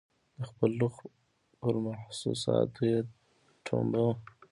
د 0.37 0.39
خپل 0.49 0.71
روح 0.81 0.95
پر 1.59 1.75
محسوساتو 1.87 2.81
یې 2.91 2.99
ټومبه 3.65 4.05